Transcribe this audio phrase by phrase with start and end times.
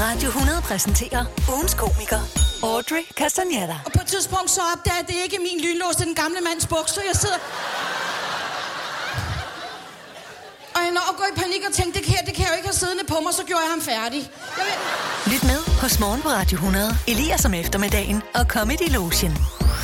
[0.00, 1.24] Radio 100 præsenterer
[1.54, 2.20] ugens komiker,
[2.62, 3.76] Audrey Castagnetta.
[3.86, 6.66] Og på et tidspunkt så opdager det ikke min lynlås, det er den gamle mands
[6.66, 7.00] bukser.
[7.10, 7.38] Jeg sidder...
[10.74, 12.56] Og jeg når at gå i panik og tænkte, det her, det kan jeg jo
[12.56, 14.30] ikke have siddende på mig, så gjorde jeg ham færdig.
[14.58, 14.76] Jeg ved...
[15.32, 16.98] Lyt med hos Morgen på Radio 100.
[17.06, 19.32] Elias om eftermiddagen og Comedy Lotion.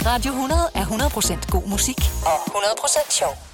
[0.06, 3.51] Radio 100 er 100% god musik og 100% sjov.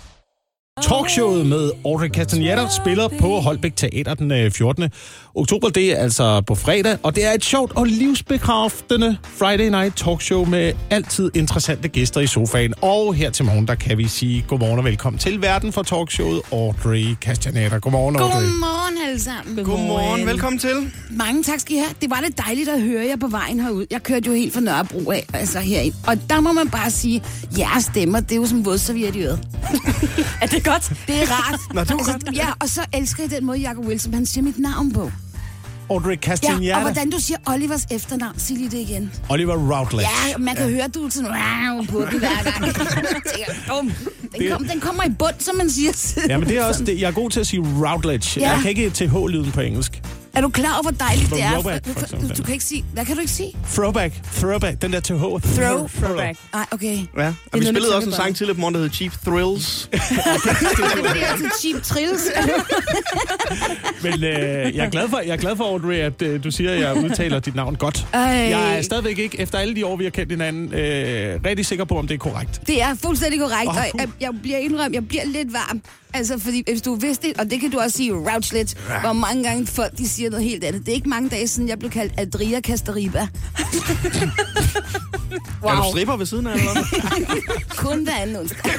[0.83, 4.91] Talkshowet med Audrey Castagnetta spiller på Holbæk Teater den øh, 14.
[5.35, 5.69] oktober.
[5.69, 10.45] Det er altså på fredag, og det er et sjovt og livsbekræftende Friday Night Talkshow
[10.45, 12.75] med altid interessante gæster i sofaen.
[12.83, 16.41] Og her til morgen, der kan vi sige godmorgen og velkommen til verden for talkshowet
[16.53, 17.79] Audrey Castagnetta.
[17.79, 18.35] Godmorgen, Audrey.
[18.35, 19.65] Godmorgen alle sammen.
[19.65, 20.93] Godmorgen, velkommen til.
[21.11, 21.91] Mange tak skal I have.
[22.01, 23.87] Det var det dejligt at høre jer på vejen herud.
[23.91, 25.95] Jeg kørte jo helt fra Nørrebro af, altså herind.
[26.07, 27.23] Og der må man bare sige,
[27.59, 29.41] jeres stemmer, det er jo som vådserviet i øret.
[30.43, 30.93] Er det godt?
[31.07, 31.61] Det er rart.
[31.75, 32.37] Nå, det var altså, godt.
[32.37, 35.11] Ja, og så elsker jeg den måde, Jacob Wilson, han siger mit navn på.
[35.91, 36.75] Audrey Ja, Castagnetta.
[36.75, 38.39] og hvordan du siger Olivers efternavn.
[38.39, 39.13] Sig lige det igen.
[39.29, 40.09] Oliver Routledge.
[40.29, 42.65] Ja, man kan høre, at du er sådan wow, på den hver gang.
[42.67, 43.93] Jeg tænker, bum.
[44.39, 45.93] Den, kom, den kommer i bund, som man siger.
[46.29, 47.01] Ja, men det er også det.
[47.01, 48.41] Jeg er god til at sige Routledge.
[48.41, 48.51] Ja.
[48.51, 50.03] Jeg kan ikke TH-lyden på engelsk.
[50.39, 51.51] Er du klar over, hvor dejligt det er?
[51.51, 52.37] Throwback, for Du, eksempel.
[52.37, 52.85] du kan ikke sige...
[52.95, 53.53] Hvad kan du ikke sige?
[53.75, 54.15] Throwback.
[54.37, 54.83] Throwback.
[54.83, 55.11] Den der TH.
[55.11, 55.89] Throw.
[55.89, 56.39] Throwback.
[56.53, 56.99] Nej, okay.
[57.17, 59.89] Ja, og vi spillede også en sang tidligere på morgen, der hed Cheap Thrills.
[59.93, 62.23] Det er altid cheap trills.
[64.05, 66.71] Men øh, jeg, er glad for, jeg er glad for, Audrey, at øh, du siger,
[66.73, 68.07] at jeg udtaler dit navn godt.
[68.13, 68.21] Ej.
[68.21, 71.85] Jeg er stadigvæk ikke, efter alle de år, vi har kendt hinanden, øh, rigtig sikker
[71.85, 72.61] på, om det er korrekt.
[72.67, 75.83] Det er fuldstændig korrekt, Åh, og jeg, jeg bliver indrømt, jeg bliver lidt varm.
[76.15, 79.01] Altså, fordi hvis du vidste og det kan du også sige, Rouchlet, ja.
[79.01, 80.87] hvor mange gange folk de siger noget helt andet.
[80.87, 83.29] Det er ikke mange dage siden, jeg blev kaldt Adria Casteriba.
[85.63, 85.73] wow.
[85.73, 86.75] Er du stripper ved siden af, eller?
[87.85, 88.59] Kun hver anden onsdag.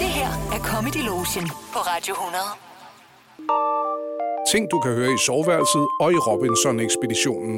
[0.00, 2.42] Det her er Comedy Lotion på Radio 100.
[4.52, 7.54] Ting, du kan høre i soveværelset og i Robinson-ekspeditionen.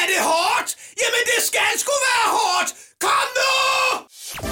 [0.00, 0.70] Er det hårdt?
[1.02, 2.70] Jamen, det skal sgu være hårdt!
[3.00, 3.52] Kom nu!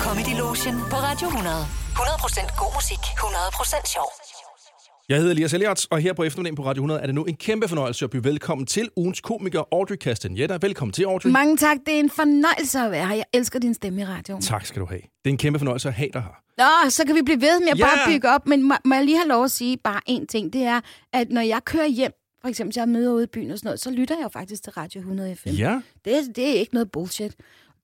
[0.05, 1.84] Comedy Lotion på Radio 100.
[1.95, 4.09] 100% god musik, 100% sjov.
[5.09, 7.37] Jeg hedder Elias Elliot, og her på eftermiddagen på Radio 100 er det nu en
[7.37, 10.59] kæmpe fornøjelse at byde velkommen til ugens komiker Audrey Castagnetta.
[10.61, 11.31] Velkommen til, Audrey.
[11.31, 13.15] Mange tak, det er en fornøjelse at være her.
[13.15, 14.43] Jeg elsker din stemme i radioen.
[14.43, 15.01] Tak skal du have.
[15.01, 16.35] Det er en kæmpe fornøjelse at have dig her.
[16.85, 17.85] Nå, så kan vi blive ved med at Ja.
[17.85, 18.47] bare bygge op.
[18.47, 20.53] Men må, må jeg lige have lov at sige bare én ting.
[20.53, 20.81] Det er,
[21.13, 23.81] at når jeg kører hjem, for eksempel jeg møder ude i byen og sådan noget,
[23.81, 25.49] så lytter jeg jo faktisk til Radio 100 FM.
[25.49, 25.81] Ja.
[26.05, 27.35] Det, det er ikke noget bullshit.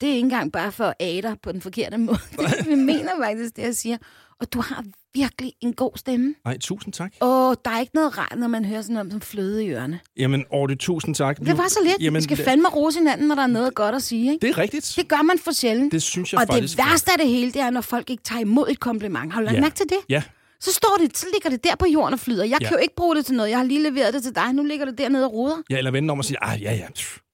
[0.01, 2.19] Det er ikke engang bare for at dig på den forkerte måde.
[2.69, 3.97] Vi mener faktisk det, jeg siger.
[4.41, 4.85] Og du har
[5.15, 6.35] virkelig en god stemme.
[6.45, 7.13] Nej, tusind tak.
[7.21, 10.01] Og der er ikke noget rart, når man hører sådan noget som fløde i ørerne.
[10.17, 11.39] Jamen, Audrey, tusind tak.
[11.39, 11.97] Det var så lidt.
[12.01, 14.33] Jamen, vi skal det, fandme rose hinanden, når der er noget godt at sige.
[14.33, 14.47] Ikke?
[14.47, 14.93] det er rigtigt.
[14.97, 15.93] Det gør man for sjældent.
[15.93, 16.77] Det synes jeg og faktisk.
[16.79, 19.33] det værste af det hele, det er, når folk ikke tager imod et kompliment.
[19.33, 19.61] Har du lagt Ja.
[19.61, 19.99] mærke til det?
[20.09, 20.23] Ja.
[20.61, 22.45] Så står det, så ligger det der på jorden og flyder.
[22.45, 22.69] Jeg Ja.
[22.69, 23.51] kan jo ikke bruge det til noget.
[23.51, 24.53] Jeg har lige leveret det til dig.
[24.53, 25.57] Nu ligger det dernede og roder.
[25.71, 26.87] ja, eller vende om og sige, ah, ja, ja.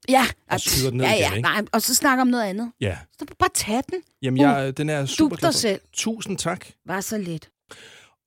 [0.08, 1.42] Ja, Og skyder den ned ja, igen, ja, ikke?
[1.48, 2.72] nej, og så snakker om noget andet.
[2.80, 2.98] Ja.
[3.18, 4.00] Så bare tag den.
[4.22, 5.58] Jamen, jeg, den er super glad for.
[5.58, 5.80] selv.
[5.92, 6.66] Tusind tak.
[6.86, 7.50] Var så lidt.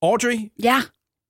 [0.02, 0.82] Audrey, Ja,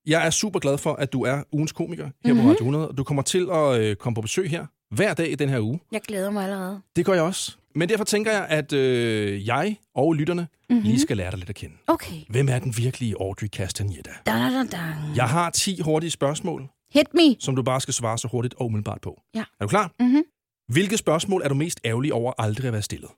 [0.07, 2.31] Jeg er super glad for, at du er ugens komiker her Mhm.
[2.33, 2.43] mm-hmm.
[2.43, 2.93] på Radio 100.
[2.97, 4.65] Du kommer til at øh, komme på besøg her
[4.95, 5.79] hver dag i den her uge.
[5.91, 6.81] jeg glæder mig allerede.
[6.95, 7.55] Det gør jeg også.
[7.75, 10.75] Men derfor tænker jeg, at øh, jeg og lytterne Mhm.
[10.77, 10.89] mm-hmm.
[10.89, 11.75] lige skal lære dig lidt at kende.
[11.87, 12.21] Okay.
[12.29, 14.11] Hvem er den virkelige Audrey Castagnetta?
[14.25, 14.77] Da, da, da, da.
[15.15, 17.35] Jeg har 10 hurtige spørgsmål, Hit me.
[17.39, 19.21] som du bare skal svare så hurtigt og umiddelbart på.
[19.35, 19.39] Ja.
[19.59, 19.91] Er du klar?
[19.99, 20.23] Mhm.
[20.69, 23.09] Hvilke spørgsmål er du mest ærgerlig over aldrig at være stillet?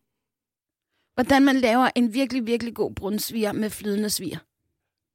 [1.15, 4.37] Hvordan man laver en virkelig, virkelig god brunsviger med flydende sviger.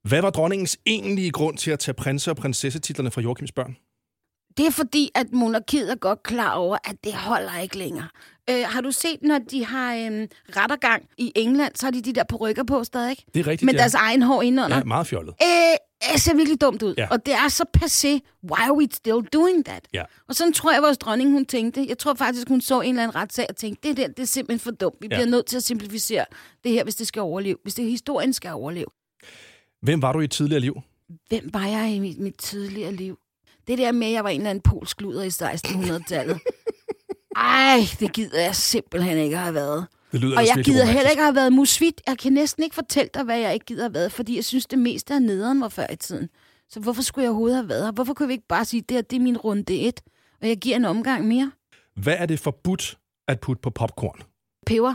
[0.08, 3.76] Hvad var dronningens egentlige grund til at tage prinse- og prinsessetitlerne fra Joachims børn?
[4.56, 8.08] Det er fordi, at monarkiet er godt klar over, at det holder ikke længere.
[8.50, 12.12] Øh, har du set, når de har øh, rettergang i England, så har de de
[12.12, 13.16] der perukker på stadig?
[13.34, 13.78] Det er rigtigt, Med ja.
[13.80, 14.76] deres egen hår indenunder.
[14.76, 15.34] Ja, meget fjollet.
[15.42, 16.94] Øh, det ser virkelig dumt ud.
[16.98, 17.08] Ja.
[17.10, 18.08] Og det er så passé.
[18.50, 19.88] Why are we still doing that?
[19.94, 20.02] Ja.
[20.28, 21.86] Og sådan tror jeg, vores dronning, hun tænkte.
[21.88, 24.24] Jeg tror faktisk, hun så en eller anden retssag og tænkte, det der, det er
[24.26, 24.96] simpelthen for dumt.
[25.00, 25.16] Vi Ja.
[25.16, 26.24] bliver nødt til at simplificere
[26.64, 27.56] det her, hvis det skal overleve.
[27.62, 28.86] Hvis det historien skal overleve.
[29.82, 30.76] Hvem var du i et tidligere liv?
[31.28, 33.18] Hvem var jeg i mit, mit tidligere liv?
[33.66, 36.38] Det der med, at jeg var en eller anden polsk luder i 1600-tallet.
[37.36, 39.86] Ej, det gider jeg simpelthen ikke have været.
[40.12, 40.92] Det lyder Og jeg gider romantisk.
[40.94, 42.02] heller ikke have været musvit.
[42.06, 44.66] Jeg kan næsten ikke fortælle dig, hvad jeg ikke gider have været, fordi jeg synes,
[44.66, 46.28] det meste af nederen var før i tiden.
[46.68, 47.92] Så hvorfor skulle jeg overhovedet have været her?
[47.92, 50.00] Hvorfor kunne vi ikke bare sige, det her, det er min runde et,
[50.42, 51.52] og jeg giver en omgang mere?
[51.96, 52.98] Hvad er det forbudt
[53.28, 54.22] at putte på popcorn?
[54.66, 54.94] Peber.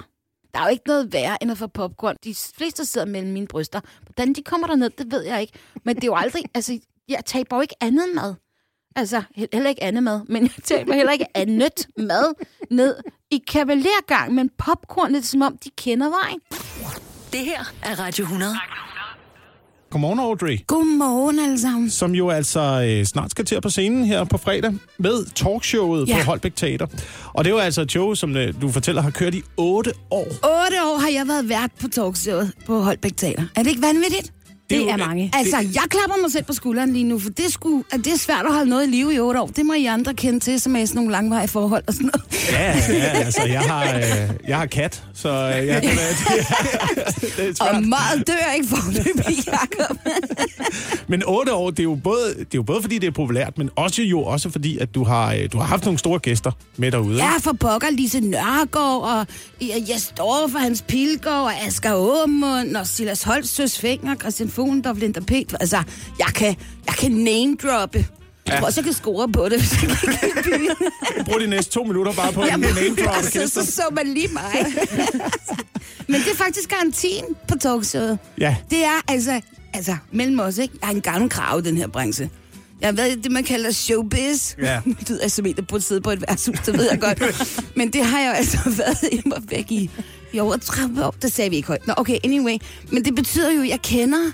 [0.53, 2.15] Der er jo ikke noget værre end at få popcorn.
[2.23, 3.81] De fleste sidder mellem mine bryster.
[4.05, 5.53] Hvordan de kommer derned, det ved jeg ikke.
[5.85, 6.43] Men det er jo aldrig...
[6.55, 6.79] Altså,
[7.09, 8.35] jeg taber jo ikke andet mad.
[8.95, 12.33] Altså, he- heller ikke andet mad, men jeg taber heller ikke andet mad
[12.71, 12.95] ned
[13.31, 16.39] i kavalergang, men popcorn, det er som om, de kender vejen.
[17.31, 18.53] Det her er Radio 100.
[19.89, 20.59] Godmorgen, Audrey.
[20.67, 21.89] Godmorgen alle sammen.
[21.89, 26.13] Som jo altså øh, snart skal til på scenen her på fredag med talkshowet ja.
[26.17, 26.19] Ja.
[26.23, 26.87] på Holbæk Teater.
[27.33, 29.91] Og det er jo altså et show, som øh, du fortæller har kørt i otte
[30.11, 30.27] år.
[30.27, 33.43] Otte år har jeg været vært på talkshowet på Holbæk Teater.
[33.55, 34.33] Er det ikke vanvittigt?
[34.71, 35.31] Det er Det jo- er mange.
[35.33, 38.13] Altså, jeg klapper mig selv på skulderen lige nu, for det er, sgu, at det
[38.13, 39.47] er svært at holde noget i live i otte år.
[39.47, 42.51] Det må I andre kende til, som er sådan nogle langvarige forhold og sådan noget.
[42.51, 45.79] Ja, ja, altså jeg har, øh, jeg har kat, så øh, ja, det, er,
[47.21, 47.75] det, det er svært.
[47.75, 49.97] Og meget dør ikke forløbig, Jacob.
[51.07, 53.57] Men otte år, det er, jo både, det er jo både fordi, det er populært,
[53.57, 56.51] men også jo også fordi, at du har, øh, du har haft nogle store gæster
[56.77, 57.17] med derude.
[57.23, 59.25] Ja, for pokker Lise Nørgaard, og
[59.61, 64.97] Jes Dorf og Hans Pilgaard, og Asger Aamund, og Silas Holst, Søs Fenger, Christian Fuglendorf,
[64.97, 65.55] Linda Pet.
[65.59, 65.83] Altså,
[66.19, 66.55] jeg kan,
[66.87, 68.05] jeg kan name-droppe.
[68.47, 70.69] Jeg tror også, jeg kan score på det, hvis jeg i byen.
[71.25, 74.27] Brug de næste to minutter bare på en name drop altså, så så man lige
[74.33, 74.51] mig.
[76.09, 78.19] Men det er faktisk garantien på talkshowet.
[78.39, 78.55] Ja.
[78.69, 79.41] Det er altså,
[79.73, 80.73] altså mellem os, ikke?
[80.81, 82.29] Jeg har en gammel krav i den her branche.
[82.81, 84.55] Jeg har været det, man kalder showbiz.
[84.61, 84.81] Ja.
[84.99, 87.23] Det lyder som en, der burde sidde på et værtshus, det ved jeg godt.
[87.77, 89.89] Men det har jeg jo altså været i mig væk i,
[90.33, 91.15] i over 30 år.
[91.21, 91.87] Det sagde vi ikke højt.
[91.87, 92.57] Nå, okay, anyway.
[92.91, 94.31] Men det betyder jo, at jeg kender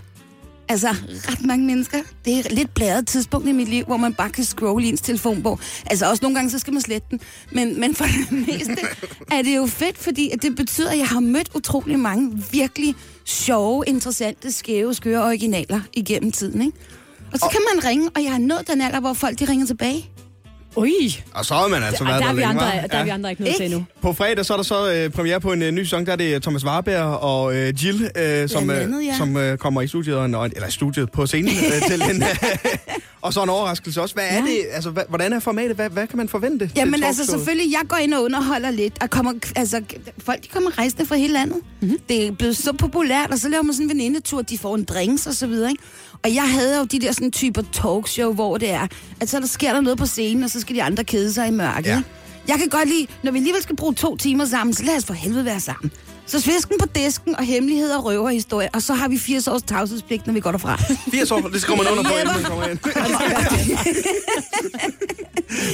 [0.69, 1.97] Altså, ret mange mennesker.
[2.25, 4.89] Det er et lidt blæret tidspunkt i mit liv, hvor man bare kan scrolle i
[4.89, 5.59] ens telefonbog.
[5.85, 7.19] Altså, også nogle gange, så skal man slette den.
[7.51, 8.77] Men, men for det meste
[9.31, 12.95] er det jo fedt, fordi at det betyder, at jeg har mødt utrolig mange virkelig
[13.25, 16.77] sjove, interessante, skæve, skøre originaler igennem tiden, ikke?
[17.33, 19.65] Og så kan man ringe, og jeg har nået den alder, hvor folk de ringer
[19.65, 20.09] tilbage.
[20.77, 23.09] Ui, Og så har man altså været der, er vi længe, andre, der er vi
[23.09, 23.85] andre ikke nødt til endnu.
[24.01, 26.15] På fredag så er der så øh, premiere på en øh, ny sæson, der er
[26.15, 29.17] det Thomas Warberg og øh, Jill, øh, som, Blandt andet, øh, ja.
[29.17, 32.23] som øh, kommer i studiet, og, eller studiet på scenen øh, til en,
[33.21, 34.15] og så en overraskelse også.
[34.15, 34.41] Hvad er Ja.
[34.41, 35.75] det, altså hva, hvordan er formatet?
[35.75, 36.71] Hvad, hvad kan man forvente?
[36.75, 39.81] Jamen altså selvfølgelig, jeg går ind og underholder lidt, og kommer, altså,
[40.25, 41.57] folk de kommer rejsende fra hele landet.
[41.81, 41.97] Mm-hmm.
[42.09, 44.83] Det er blevet så populært, og så laver man sådan en venindetur, de får en
[44.83, 45.83] drinks og så videre, ikke?
[46.23, 48.87] Og jeg havde jo de der sådan typer talkshow, hvor det er,
[49.19, 51.47] at så der sker der noget på scenen, og så skal de andre kede sig
[51.47, 51.89] i mørket.
[51.89, 52.01] Ja.
[52.47, 55.05] Jeg kan godt lide, når vi alligevel skal bruge to timer sammen, så lad os
[55.05, 55.91] for helvede være sammen.
[56.27, 60.27] Så svisken på disken og hemmeligheder og røverhistorie, og så har vi 80 års tavshedspligt,
[60.27, 60.77] når vi går derfra.
[61.11, 62.79] 80 år, det skriver man under på, inden man kommer ind.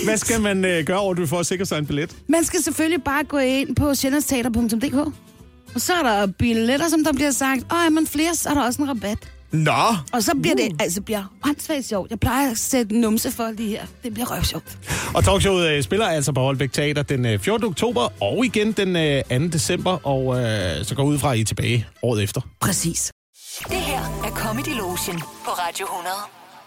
[0.06, 2.16] Hvad skal man øh, gøre, Audrey, for at sikre sig en billet?
[2.28, 4.94] Man skal selvfølgelig bare gå ind på sjællandsteater.dk.
[5.76, 7.64] Og så er der billetter, som der bliver sagt.
[7.70, 9.18] Og er man flere, så er der også en rabat.
[9.54, 9.72] Nå,
[10.14, 12.12] Og så bliver det, altså bliver åndssvagt sjovt.
[12.12, 13.86] Jeg plejer at sætte numse for det her.
[14.04, 14.78] Det bliver røvsjovt.
[15.16, 17.68] Og talkshowet øh, spiller altså på Holbæk Teater den øh, 14.
[17.68, 19.48] oktober og igen den øh, 2.
[19.48, 22.42] december, og øh, så går ud fra, at I er tilbage året efter.
[22.60, 23.12] Præcis.
[23.70, 26.16] Det her er Comedy Lotion på Radio 100.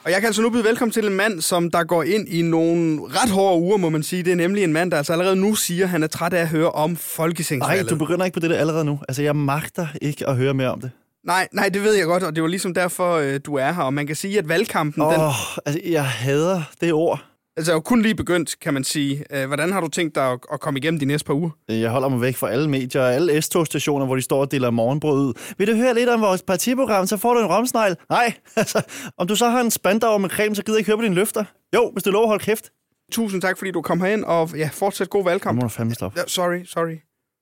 [0.05, 2.43] og jeg kan altså nu byde velkommen til en mand, som der går ind i
[2.43, 4.23] nogle ret hårde uger, må man sige.
[4.23, 6.41] Det er nemlig en mand, der altså allerede nu siger, at han er træt af
[6.41, 7.91] at høre om Nej, folketingsvalget.
[7.91, 8.99] du begynder ikke på det der allerede nu.
[9.09, 10.91] Altså, jeg magter ikke at høre mere om det.
[11.27, 13.83] Nej, nej, det ved jeg godt, og det var ligesom derfor, øh, du er her.
[13.83, 15.33] Og man kan sige, at valgkampen, Åh, den, oh,
[15.67, 17.25] altså, jeg hader det ord.
[17.57, 19.25] altså, er jo kun lige begyndt, kan man sige.
[19.31, 21.51] Øh, Hvordan har du tænkt dig at, at komme igennem de næste par uger?
[21.69, 24.71] Jeg holder mig væk fra alle medier og alle S-togstationer, hvor de står og deler
[24.71, 25.35] morgenbrød ud.
[25.59, 27.97] Vil du høre lidt om vores partiprogram, så får du en romsnegl.
[28.11, 28.83] Nej, altså,
[29.19, 31.15] om du så har en spandauer med creme, så gider jeg ikke høre på dine
[31.15, 31.45] løfter.
[31.75, 32.71] Jo, hvis du lover at holde kæft.
[33.13, 35.57] Tusind tak, fordi du kom herind, og ja, fortsæt god Nu valgkamp.
[35.57, 36.19] må du fandme stoppe.
[36.21, 36.97] Ja, sorry, sorry.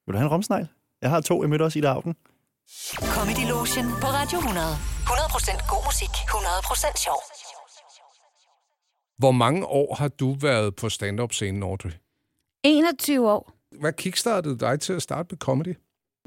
[0.07, 0.67] Vil du have en romsnegl?
[1.03, 2.15] Jeg har to, jeg mødte også i Augen.
[2.69, 4.67] Comedy Lotion på Radio 100.
[4.75, 7.21] 100% god musik, 100% sjov.
[9.19, 11.91] Hvor mange år har du været på stand-up-scenen, Audrey?
[12.63, 13.53] 21 år.
[13.81, 15.75] Hvad kickstartede dig til at starte med comedy?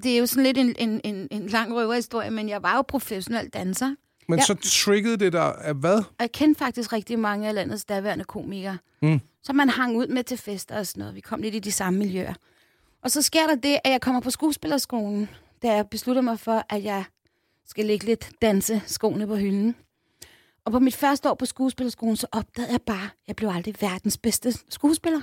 [0.03, 2.81] Det er jo sådan lidt en, en, en, en lang røverhistorie, men jeg var jo
[2.81, 3.95] professionel danser.
[4.29, 4.45] Men Ja.
[4.45, 5.97] så triggede det dig af hvad?
[5.97, 8.77] Og jeg kendte faktisk rigtig mange af landets daværende komikere.
[9.01, 9.19] Mm.
[9.43, 11.15] Så man hang ud med til fester og sådan noget.
[11.15, 12.33] Vi kom lidt i de samme miljøer.
[13.03, 15.29] Og så sker der det, at jeg kommer på skuespillerskolen,
[15.61, 17.03] da jeg beslutter mig for, at jeg
[17.65, 19.75] skal lægge lidt danse skoene på hylden.
[20.65, 23.75] Og på mit første år på skuespillerskolen, så opdagede jeg bare, at jeg blev aldrig
[23.81, 25.21] verdens bedste skuespiller.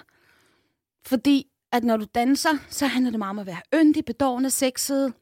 [1.07, 5.13] Fordi at når du danser, så handler det meget om at være yndig, bedårende, sexet,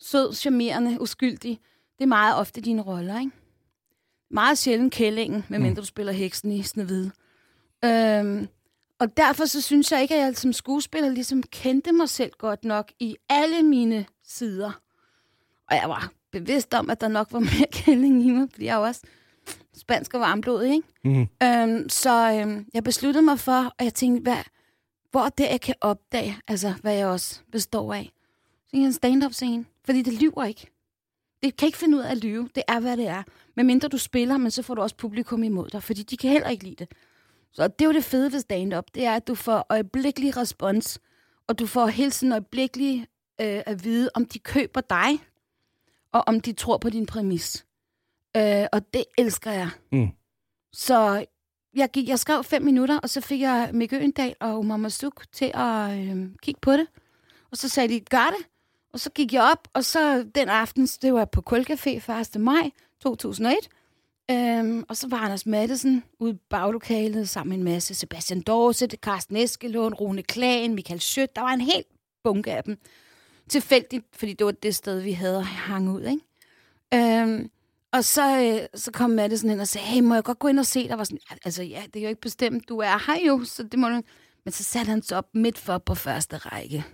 [0.00, 1.60] sød, charmerende, uskyldig.
[1.98, 3.30] Det er meget ofte dine roller, ikke?
[4.30, 7.10] Meget sjældent kællingen, medmindre du spiller heksen i Snevide.
[7.84, 8.48] Øhm,
[8.98, 12.64] og derfor så synes jeg ikke, at jeg som skuespiller ligesom kendte mig selv godt
[12.64, 14.80] nok i alle mine sider.
[15.70, 18.78] Og jeg var bevidst om, at der nok var mere kælling i mig, fordi jeg
[18.78, 19.02] også
[19.76, 20.88] spansk og varmblodig, ikke?
[21.04, 21.28] Mm.
[21.42, 24.42] Øhm, så øhm, jeg besluttede mig for, og jeg tænkte, hvad,
[25.10, 28.12] hvor er det, jeg kan opdage, altså hvad jeg også består af.
[28.66, 30.66] Så jeg en stand-up scene, fordi det lyver ikke.
[31.42, 32.48] Det kan ikke finde ud af at lyve.
[32.54, 33.22] Det er, hvad det er.
[33.56, 36.30] Men mindre du spiller, men så får du også publikum imod dig, fordi de kan
[36.30, 36.88] heller ikke lide det.
[37.52, 41.00] Så det er jo det fede ved stand-up, det er, at du får øjeblikkelig respons,
[41.46, 43.06] og du får hele tiden øjeblikkelig
[43.40, 45.18] øh, at vide, om de køber dig,
[46.12, 47.66] og om de tror på din præmis.
[48.36, 49.68] Øh, og det elsker jeg.
[49.92, 50.08] Mm.
[50.72, 51.24] Så
[51.74, 55.24] jeg, gik, jeg skrev fem minutter, og så fik jeg Mikke Øendal og Mama Suk
[55.32, 56.86] til at øh, kigge på det.
[57.50, 58.46] Og så sagde de, gør det.
[58.92, 62.40] Og så gik jeg op, og så den aften, det var på Kulcafé 1.
[62.40, 63.56] maj 2001.
[64.30, 68.92] Øhm, og så var Anders Mattesen ude i baglokalet sammen med en masse Sebastian Dorset,
[68.92, 71.36] Carsten Eskelund, Rune Klagen, Michael Schødt.
[71.36, 71.86] Der var en helt
[72.24, 72.78] bunke af dem.
[73.48, 77.22] Tilfældigt, fordi det var det sted, vi havde hang ud, ikke?
[77.22, 77.50] Øhm,
[77.92, 80.58] og så, øh, så kom Mattesen hen og sagde, hey, må jeg godt gå ind
[80.58, 80.88] og se?
[80.88, 83.62] Der var sådan, altså ja, det er jo ikke bestemt, du er her jo, så
[83.62, 84.02] det må du...
[84.44, 86.84] Men så satte han sig op midt for på første række.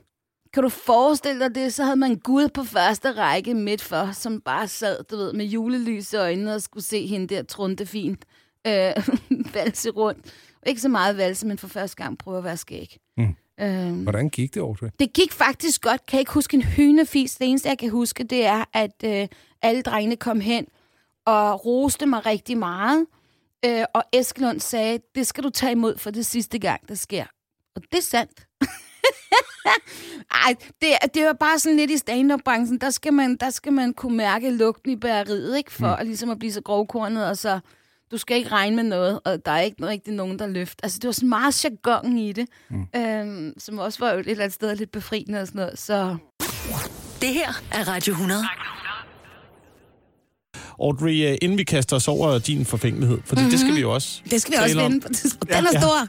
[0.53, 1.75] Kan du forestille dig det?
[1.75, 5.45] Så havde man Gud på første række midt for, som bare sad, du ved, med
[5.45, 8.25] julelys i øjnene og skulle se hende der trunte fint
[8.67, 8.93] øh,
[9.55, 10.35] valse rundt.
[10.67, 12.99] Ikke så meget valse, men for første gang prøve at være skæg.
[13.17, 13.37] Mm.
[13.61, 14.89] Øh, Hvordan gik det, Audrey?
[14.99, 16.07] det gik faktisk godt.
[16.07, 17.37] Kan jeg ikke huske en hynefis.
[17.37, 19.29] Det eneste, jeg kan huske, det er, at øh,
[19.63, 20.67] alle drengene kom hen
[21.25, 23.07] og roste mig rigtig meget.
[23.65, 27.25] Øh, og Eskelund sagde, det skal du tage imod for det sidste gang, der sker.
[27.77, 28.47] Og det er sandt.
[30.47, 32.79] Ej, det, det er bare sådan lidt i stand-up-branchen.
[32.79, 35.73] Der skal, man, der skal man kunne mærke lugten i bæreriet, ikke?
[35.73, 36.01] For mm.
[36.01, 37.61] at, ligesom at blive så grovkornet, og så...
[38.11, 40.81] Du skal ikke regne med noget, og der er ikke rigtig nogen, der løfter.
[40.83, 42.87] Altså, det var sådan meget jargon i det, mm.
[42.97, 45.79] øhm, som også var jo et eller andet sted lidt befriende og sådan noget.
[45.79, 46.17] Så
[47.21, 48.43] Det her er Radio 100.
[50.83, 53.51] Audrey, øh, inden vi kaster os over din forfængelighed, for mm-hmm.
[53.51, 55.01] det skal vi jo også Det skal vi også vende.
[55.01, 55.55] på tidspunkt.
[55.57, 56.09] Den er stor.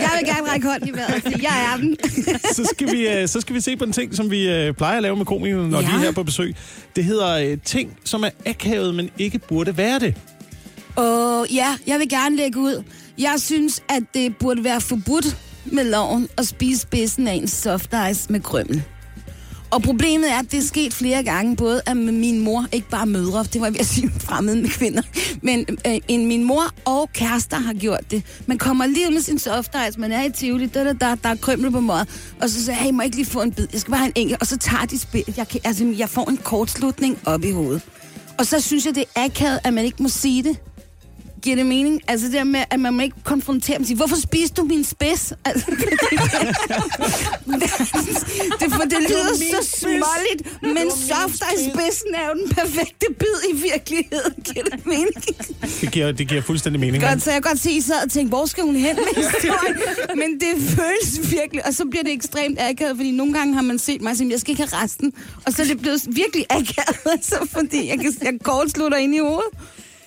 [0.00, 1.96] Jeg vil gerne række hånden i vejret, fordi jeg er den.
[2.56, 4.96] så, skal vi, øh, så skal vi se på en ting, som vi øh, plejer
[4.96, 5.86] at lave med komikerne, når Ja.
[5.86, 6.56] de er her på besøg.
[6.96, 10.14] Det hedder ting, som er akavet, men ikke burde være det.
[10.96, 12.82] Og ja, jeg vil gerne lægge ud.
[13.18, 17.94] Jeg synes, at det burde være forbudt med loven at spise spidsen af en soft
[18.10, 18.82] ice med krømmel.
[19.70, 23.06] Og problemet er, at det er sket flere gange, både af min mor, ikke bare
[23.06, 25.02] mødre, det var jeg ved at sige fremmede med kvinder,
[25.42, 28.22] men øh, en, min mor og kærester har gjort det.
[28.46, 31.28] Man kommer lige med sin soft ice, man er i Tivoli, der, der, der, der
[31.28, 32.06] er krømmel på måde,
[32.40, 33.66] og så siger jeg, hey, må ikke lige få en bid?
[33.72, 35.34] Jeg skal bare have en enkelt, og så tager de spil.
[35.36, 37.82] Jeg, kan, altså, jeg får en kortslutning op i hovedet.
[38.38, 40.56] Og så synes jeg, det er akavet, at man ikke må sige det.
[41.42, 42.00] Giver det mening?
[42.08, 44.64] Altså det der med, at man må ikke konfrontere dem og sige, hvorfor spiste du
[44.64, 45.32] min spids?
[45.44, 45.80] Altså, det,
[48.60, 53.36] det, for det lyder så småligt, men soft ice spidsen er jo den perfekte bid
[53.52, 54.34] i virkeligheden.
[54.52, 55.14] Giver det mening?
[55.80, 57.02] Det giver, det giver fuldstændig mening.
[57.02, 58.96] Godt, så jeg kan godt se, at I sad og tænkte, hvor skal hun hen
[58.96, 59.76] med historien?
[60.20, 63.78] Men det føles virkelig, og så bliver det ekstremt akavet, fordi nogle gange har man
[63.78, 65.12] set mig, som jeg skal ikke have resten,
[65.46, 69.18] og så er det blevet virkelig akavet, altså, fordi jeg, kan, jeg kortslutter ind i
[69.18, 69.50] hovedet.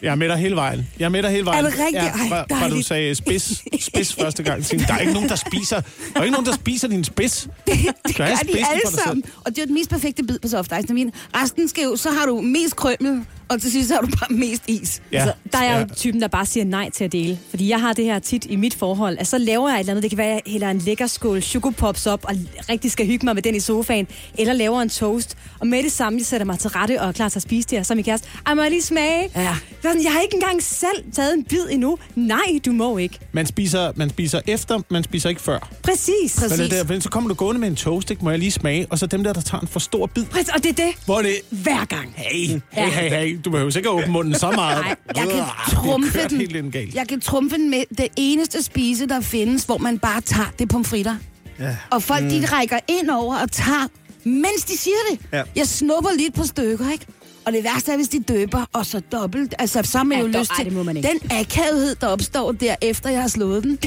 [0.06, 0.88] Jeg er med dig hele vejen.
[1.00, 1.66] Jeg er med dig hele vejen.
[1.66, 2.04] Er det rigtigt?
[2.04, 4.66] Ja, fra, fra du sagde spids, spids første gang.
[4.66, 5.82] Tænkte, Der er ikke nogen, der spiser,
[6.14, 7.48] der er ikke nogen, der spiser din spids.
[7.68, 9.24] Det er gør de alle sammen.
[9.46, 11.12] Og det er den mest perfekte bid på soft ice.
[11.36, 14.64] Resten skal jo, så har du mest krømmel, og til sidst har du bare mest
[14.68, 15.02] is.
[15.12, 15.18] Ja.
[15.18, 15.80] Altså, der er jeg ja.
[15.80, 17.40] jo typen, der bare siger nej til at dele.
[17.50, 19.18] Fordi jeg har det her tit i mit forhold.
[19.18, 20.04] Altså, så laver jeg et eller andet.
[20.04, 22.36] Det kan være, at jeg hælder en lækker skål chokopops op, og
[22.70, 24.08] rigtig skal hygge mig med den i sofaen.
[24.38, 25.38] Eller laver en toast.
[25.60, 27.68] Og med det samme, jeg sætter mig til rette og er klar til at spise
[27.70, 27.84] det her.
[27.84, 29.30] Så min kæreste, ej, må jeg lige smage?
[29.36, 29.56] Ja.
[29.84, 31.98] Jeg har ikke engang selv taget en bid endnu.
[32.16, 33.20] Nej, du må ikke.
[33.32, 35.70] Man spiser, man spiser efter, man spiser ikke før.
[35.84, 36.42] Præcis.
[36.42, 36.70] Men Præcis.
[36.70, 38.24] det der, så kommer du gående med en toast, ikke?
[38.24, 40.26] må jeg lige smage, og så dem der, der tager en for stor bid.
[40.26, 40.50] Præcis.
[40.50, 41.06] Og det er det.
[41.06, 42.14] Hvor er det, Hver gang.
[42.16, 44.86] hey, hey, hey, hey, du behøver ikke at åbne munden så meget.
[44.86, 46.38] Nej, Jeg kan trumfe den.
[46.38, 46.96] helt ind galt.
[46.96, 50.70] Jeg kan trumfe den med det eneste spise, der findes, hvor man bare tager det
[50.70, 51.16] pomfritter.
[51.60, 51.78] Ja.
[51.92, 52.30] Og folk, mm.
[52.30, 53.88] de rækker ind over og tager,
[54.24, 55.20] mens de siger det.
[55.34, 55.44] Ja.
[55.56, 57.06] Jeg snupper lidt på stykker, ikke?
[57.46, 59.54] Og det værste er, hvis de døber, og så dobbelt.
[59.60, 60.66] Altså, så har man Ja, jo dog- lyst til...
[60.86, 63.80] Den akavethed, der opstår der, efter jeg har slået den,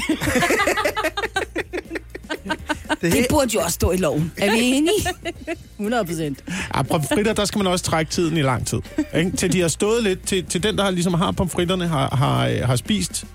[3.01, 4.31] Det, det burde jo også stå i loven.
[4.37, 4.93] Er vi enige?
[5.79, 6.43] 100 procent.
[6.75, 8.79] Ja, pomfritter, der skal man også trække tiden i lang tid.
[9.15, 9.31] Ikke?
[9.31, 12.47] Til de har stået lidt, til, til den, der har, ligesom har pomfritterne, har, har,
[12.47, 13.25] øh, har spist,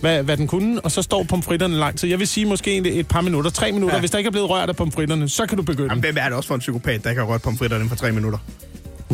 [0.00, 2.08] hvad, hvad den kunne, og så står pomfritterne lang tid.
[2.08, 3.96] Jeg vil sige måske egentlig et par minutter, tre minutter.
[3.96, 4.00] Ja.
[4.00, 5.88] Hvis der ikke er blevet rørt af pomfritterne, så kan du begynde.
[5.88, 7.96] Jamen, hvem er det også for en psykopat, der ikke har rørt pomfritter inden for
[7.96, 8.38] tre minutter?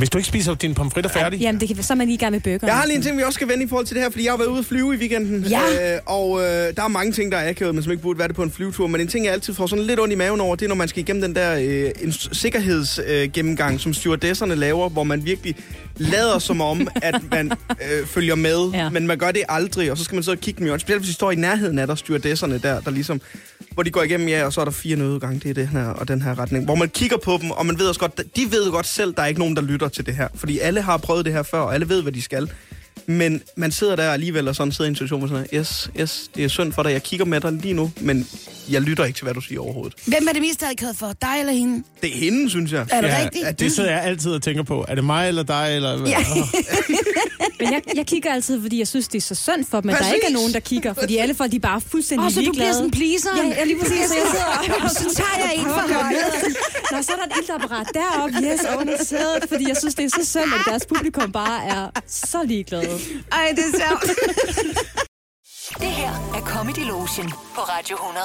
[0.01, 2.19] Hvis du ikke spiser dine pomfritter færdig, Jamen, det kan, så er man lige i
[2.19, 2.67] gang med burgeren.
[2.67, 4.25] Jeg har lige en ting, vi også skal vende i forhold til det her, fordi
[4.25, 5.45] jeg har været ude at flyve i weekenden.
[5.45, 5.95] Ja.
[5.95, 8.29] Øh, og øh, der er mange ting, der er akavet, men som ikke burde være
[8.29, 8.87] det på en flyvetur.
[8.87, 10.75] Men en ting, jeg altid får sådan lidt ondt i maven over, det er, når
[10.75, 15.55] man skal igennem den der øh, en sikkerhedsgennemgang, øh, som stewardesserne laver, hvor man virkelig
[15.97, 18.79] lader som om, at man øh, følger med, Ja.
[18.79, 18.91] ja.
[18.91, 19.91] men man gør det aldrig.
[19.91, 20.81] Og så skal man så kigge dem i øjnene.
[20.81, 23.21] Specielt hvis de står i nærheden af der, stewardesserne der, der ligesom
[23.81, 25.87] hvor de går igennem, ja, og så er der fire nødudgange, det er det her
[25.87, 26.65] og den her retning.
[26.65, 29.23] Hvor man kigger på dem, og man ved også godt, de ved godt selv, der
[29.23, 30.29] er ikke nogen, der lytter til det her.
[30.35, 32.51] Fordi alle har prøvet det her før, og alle ved, hvad de skal.
[33.11, 36.31] Men man sidder der alligevel og sådan sidder i en situation, hvor sådan, yes, yes,
[36.35, 38.29] det er synd for dig, jeg kigger med dig lige nu, men
[38.71, 39.95] jeg lytter ikke til, hvad du siger overhovedet.
[40.07, 41.13] Hvem er det mest akavet for?
[41.23, 41.83] Dig eller hende?
[42.03, 42.87] Det er hende, synes jeg.
[42.91, 43.61] Er det ja, rigtigt?
[43.61, 44.85] det sidder jeg altid og tænker på.
[44.89, 45.73] Er det mig eller dig?
[45.77, 46.19] Eller, Ja.
[47.61, 49.97] Men jeg, jeg kigger altid, fordi jeg synes, det er så synd for dem, at
[49.99, 50.93] der ikke er nogen, der kigger.
[50.95, 52.57] Fordi alle folk, de er bare fuldstændig Åh, så du ligeglade.
[52.59, 53.31] bliver sådan pleaser.
[53.37, 53.97] Ja, ja, lige præcis.
[54.11, 56.57] Så jeg sidder og, Så tager jeg en for holdet.
[56.93, 60.09] Nå, så er der et iltapparat deroppe, yes, under sædet, fordi jeg synes, det er
[60.09, 62.99] så synd, at deres publikum bare er så ligeglade.
[63.33, 64.05] Ej, det er sjovt.
[65.79, 68.25] Det her er Comedy Lotion på Radio 100.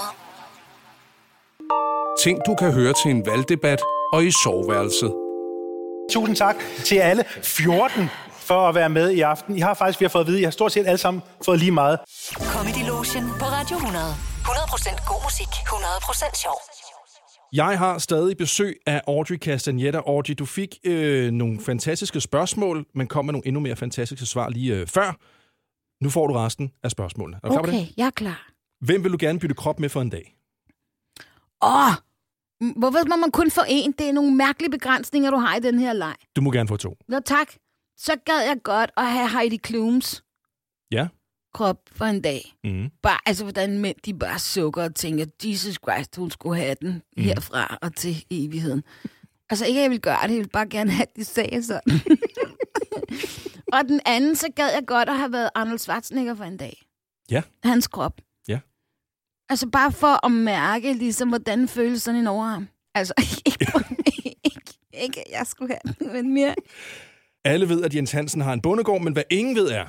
[2.24, 3.82] Ting, du kan høre til en valgdebat
[4.14, 5.14] og i soveværelset.
[6.12, 6.56] Tusind tak
[6.86, 9.56] til alle 14 for at være med i aften.
[9.56, 11.60] I har faktisk, vi har fået at vide, I har stort set alle sammen fået
[11.60, 12.00] lige meget.
[12.54, 14.16] Comedy Lotion på Radio 100.
[14.46, 16.60] 100% god musik, 100% sjov.
[17.54, 19.98] Jeg har stadig besøg af Audrey Castagnetta.
[19.98, 24.50] Audrey, du fik øh, nogle fantastiske spørgsmål, men kom med nogle endnu mere fantastiske svar
[24.50, 25.18] lige øh, før.
[26.04, 27.40] Nu får du resten af spørgsmålene.
[27.44, 27.76] Er du klar på det?
[27.76, 28.52] Okay, jeg er klar.
[28.86, 30.36] Hvem vil du gerne bytte krop med for en dag?
[31.64, 31.94] Åh,
[32.62, 33.92] mm, hvorfor må man kun få én?
[34.00, 36.16] Det er nogle mærkelige begrænsninger, du har i den her leg.
[36.36, 36.98] Du må gerne få to.
[37.08, 37.54] Nå tak.
[37.98, 40.24] Så gad jeg godt at have Heidi Klums
[40.92, 41.08] Ja?
[41.56, 42.56] Krop for en dag.
[42.64, 42.90] Mm.
[43.04, 47.02] Bare, altså, hvordan mænd, de bare sukker og tænker, Jesus Christ, hun skulle have den
[47.18, 47.24] Mm.
[47.24, 48.84] herfra og til evigheden.
[49.50, 51.64] Altså, ikke at jeg vil gøre det, jeg vil bare gerne have, at de sagde
[51.64, 52.00] sådan.
[53.74, 56.82] og den anden, så gad jeg godt at have været Arnold Schwarzenegger for en dag.
[57.32, 57.42] Ja.
[57.64, 58.22] Hans krop.
[58.48, 58.60] Ja.
[59.50, 62.68] Altså, bare for at mærke, ligesom, hvordan føles sådan en overarm.
[62.96, 63.14] Altså,
[63.46, 63.66] ikke,
[64.46, 64.62] ikke,
[64.94, 66.56] ikke jeg skulle have den, men mere.
[67.46, 69.86] Alle ved, at Jens Hansen har en bondegård, men hvad ingen ved er,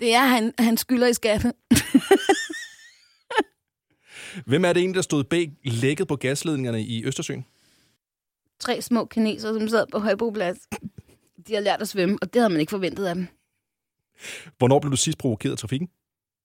[0.00, 1.52] Det er, han, han skylder i skatten.
[4.46, 7.44] hvem er det egentlig, der stod bag lækket på gasledningerne i Østersøen?
[8.60, 10.58] tre små kineser, som sad på Højbroplads.
[11.46, 13.26] De har lært at svømme, og det havde man ikke forventet af dem.
[14.58, 15.88] Hvornår blev du sidst provokeret af trafikken?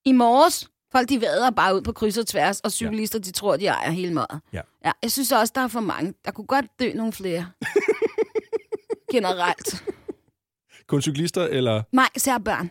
[0.04, 3.56] I morges, folk de vader bare ud på kryds og tværs, og cyklister, de tror,
[3.56, 4.40] de ejer hele meget.
[4.52, 4.60] Ja.
[4.84, 4.90] ja.
[5.02, 6.14] Jeg synes også, der er for mange.
[6.24, 7.50] Der kunne godt dø nogle flere.
[9.12, 9.84] Generelt.
[10.86, 11.82] Kun cyklister, eller...
[11.92, 12.70] Nej, især børn.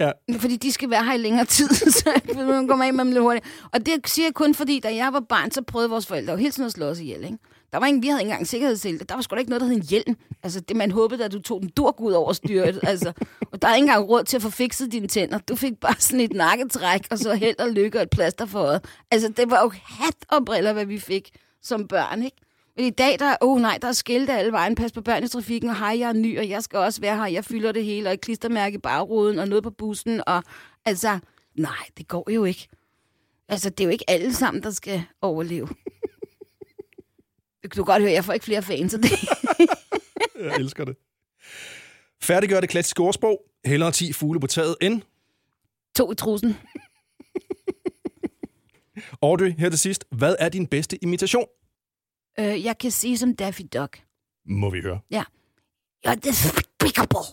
[0.00, 0.10] Ja.
[0.38, 1.68] Fordi de skal være her i længere tid,
[2.00, 3.46] så man kommer af med dem lidt hurtigt.
[3.72, 6.38] Og det siger jeg kun, fordi da jeg var barn, så prøvede vores forældre jo
[6.38, 7.38] hele tiden at slå os ihjel, ikke?
[7.72, 8.98] Der var ingen, vi havde ikke engang sikkerhedssele.
[8.98, 10.16] Der var sgu da ikke noget, der hed en hjelm.
[10.42, 12.80] Altså, det man håbede, at du tog den durk ud over styret.
[12.90, 13.12] altså,
[13.52, 15.38] og der er ikke engang råd til at få fikset dine tænder.
[15.38, 18.58] Du fik bare sådan et nakketræk, og så held og lykke og et plaster for
[18.58, 18.84] øjet.
[19.10, 21.30] Altså, det var jo hat og briller, hvad vi fik
[21.62, 22.36] som børn, ikke?
[22.86, 25.28] I dag, der er, oh nej, der er skilte alle vejen, pas på børn i
[25.28, 27.84] trafikken, og hej, jeg er ny, og jeg skal også være her, jeg fylder det
[27.84, 30.42] hele, og et klistermærke i bagruden, og noget på bussen, og
[30.84, 31.18] altså,
[31.54, 32.68] nej, det går jo ikke.
[33.48, 35.68] Altså, det er jo ikke alle sammen, der skal overleve.
[37.64, 39.10] Du kan godt høre, jeg får ikke flere fans af det.
[40.40, 40.96] Jeg elsker det.
[42.22, 43.42] Færdiggør det klassiske ordsprog.
[43.64, 45.02] Hellere 10 fugle på taget end...
[45.96, 46.56] To i trussen.
[49.22, 50.04] Audrey, her til sidst.
[50.10, 51.44] Hvad er din bedste imitation?
[52.38, 54.00] Øh, jeg kan sige som Daffy Duck.
[54.46, 54.98] Må vi høre.
[55.10, 55.22] Ja.
[56.06, 57.24] You're despicable.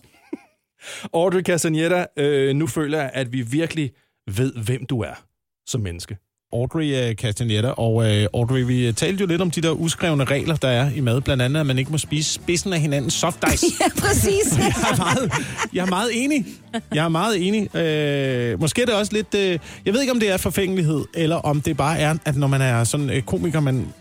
[1.20, 3.92] Audrey Castagnetta, øh, nu føler jeg, at vi virkelig
[4.26, 5.24] ved, hvem du er
[5.66, 6.16] som menneske.
[6.52, 10.56] Audrey uh, Castagnetta, og uh, Audrey, vi talte jo lidt om de der uskrevne regler,
[10.56, 11.20] der er i mad.
[11.20, 13.66] Blandt andet, at man ikke må spise spidsen af hinandens soft ice.
[13.80, 14.58] Ja, præcis.
[14.58, 15.32] jeg, er meget,
[15.72, 16.46] jeg er meget enig.
[16.94, 17.76] Jeg er meget enig.
[17.76, 19.34] Øh, måske er det også lidt...
[19.34, 22.46] Øh, jeg ved ikke, om det er forfængelighed, eller om det bare er, at når
[22.46, 23.92] man er sådan øh, komiker, man,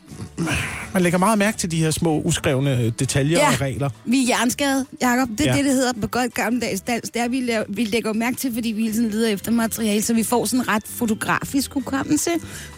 [0.94, 3.48] man lægger meget mærke til de her små uskrevne øh, detaljer Ja.
[3.50, 3.90] og regler.
[4.06, 5.30] Vi er hjerneskade, Jacob.
[5.38, 5.58] Det er Ja.
[5.58, 7.14] det, det hedder på godt gammeldags dansk.
[7.14, 10.02] Det er, vi, laver, vi lægger mærke til, fordi vi hele tiden leder efter materiale,
[10.02, 12.30] så vi får sådan en ret fotografisk hukommelse,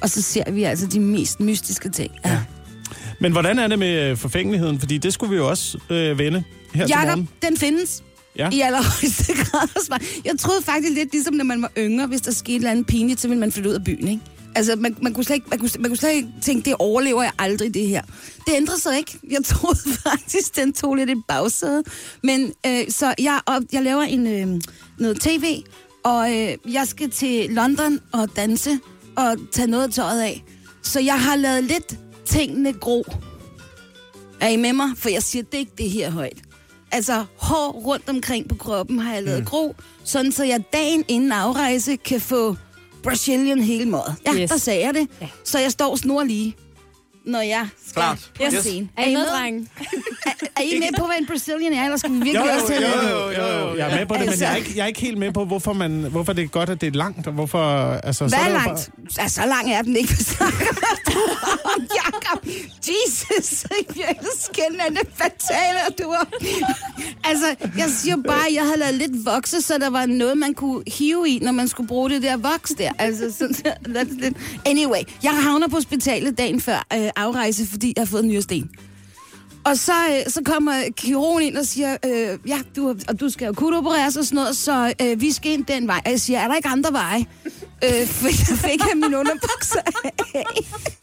[0.02, 2.12] og så ser vi altså de mest mystiske ting.
[2.26, 2.40] Ja.
[3.22, 4.80] Men hvordan er det med øh, forfængeligheden?
[4.80, 7.30] Fordi det skulle vi jo også øh, vende her til Jakob, morgen.
[7.42, 8.04] den findes.
[8.38, 8.50] Ja.
[8.52, 10.00] I allerhøjeste grad.
[10.26, 12.86] Jeg troede faktisk lidt ligesom, når man var yngre, hvis der skete et eller andet
[12.86, 14.22] pinligt, så ville man flytte ud af byen, ikke?
[14.56, 17.24] Altså, man, man, kunne slet ikke, man, kunne, man kunne slet ikke tænke, det overlever
[17.24, 18.02] jeg aldrig, det her.
[18.48, 19.20] Det ændrede sig ikke.
[19.30, 21.84] Jeg troede faktisk, den tog lidt et bagsæde.
[22.24, 24.62] Men øh, så jeg, op, jeg laver en, øh,
[25.00, 25.64] noget tv,
[26.04, 28.80] og øh, jeg skal til London og danse
[29.16, 30.44] og tage noget af tøjet af.
[30.84, 33.06] Så jeg har lavet lidt tingene gro.
[34.40, 34.90] Er I med mig?
[34.98, 36.38] For jeg siger, det er ikke det her højt.
[36.92, 39.46] Altså, hår rundt omkring på kroppen har jeg lavet mm.
[39.46, 42.56] gro, sådan så jeg dagen inden afrejse kan få
[43.04, 44.16] Brazilian hele måde.
[44.26, 44.50] Ja, Yes.
[44.50, 45.08] der sagde jeg det.
[45.22, 45.28] Ja.
[45.44, 46.56] Så jeg står snor lige,
[47.26, 48.32] når jeg skal Klart.
[48.36, 48.54] på Yes.
[48.64, 48.90] scenen.
[48.98, 49.70] Er I med, dreng?
[50.26, 52.54] Er, er I med på, hvad en Brazilian er, eller skal vi virkelig Jo, jo,
[52.62, 52.80] også jo,
[53.10, 53.76] jo, jo, jo.
[53.78, 55.32] Jeg er med på det, men Altså- jeg er, ikke, jeg er ikke helt med
[55.32, 57.92] på, hvorfor, man, hvorfor det er godt, at det er langt, og hvorfor...
[58.04, 58.90] Altså, Hvad så er det langt?
[59.18, 60.54] Ja, så lang er den ikke, om.
[62.06, 62.46] Jakob,
[62.88, 66.26] Jesus, jeg er skændende fatale, du er.
[67.24, 70.54] Altså, jeg siger bare, at jeg havde lavet lidt vokse, så der var noget, man
[70.54, 72.92] kunne hive i, når man skulle bruge det der voks der.
[73.00, 74.36] Altså, sådan.
[74.66, 78.30] Anyway, jeg havner på hospitalet dagen før øh, Øh, afrejse, fordi jeg har fået en
[78.30, 78.70] nyresten.
[79.64, 83.46] Og så, øh, så kommer kirurgen ind og siger, øh, ja, du, og du skal
[83.46, 86.02] jo kunne opereres og sådan noget, så øh, vi skal ind den vej.
[86.06, 87.26] Og jeg siger, er der ikke andre veje?
[87.84, 90.12] Øh, for jeg fik han min underbukser af.